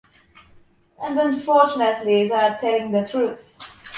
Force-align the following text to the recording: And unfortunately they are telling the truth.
And 0.99 1.19
unfortunately 1.19 2.27
they 2.27 2.33
are 2.33 2.59
telling 2.59 2.91
the 2.91 3.07
truth. 3.07 3.37